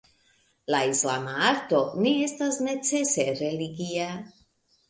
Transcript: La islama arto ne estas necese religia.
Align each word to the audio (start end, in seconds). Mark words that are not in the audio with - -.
La 0.75 0.79
islama 0.91 1.35
arto 1.49 1.83
ne 2.05 2.15
estas 2.29 2.59
necese 2.69 3.29
religia. 3.43 4.09